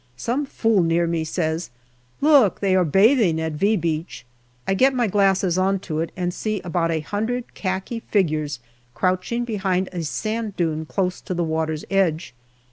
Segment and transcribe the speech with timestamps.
[0.17, 1.69] Some fool near me says,"
[2.21, 4.25] Look, they are bathing at' V' Beach."
[4.67, 8.59] I get my glasses on to it and see about a hundred khaki figures
[8.95, 12.33] crouching behind a sand dune close to the water's edge.